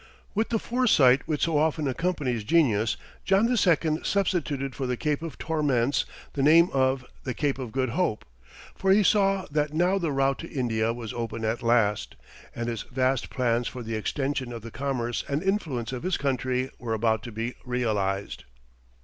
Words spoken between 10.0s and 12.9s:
route to India was open at last, and his